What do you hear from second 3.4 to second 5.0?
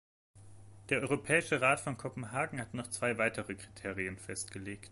Kriterien festgelegt.